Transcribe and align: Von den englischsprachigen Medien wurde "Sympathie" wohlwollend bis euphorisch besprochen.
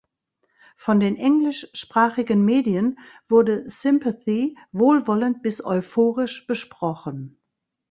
Von 0.77 0.99
den 0.99 1.15
englischsprachigen 1.15 2.43
Medien 2.43 2.97
wurde 3.29 3.69
"Sympathie" 3.69 4.57
wohlwollend 4.71 5.43
bis 5.43 5.63
euphorisch 5.63 6.47
besprochen. 6.47 7.37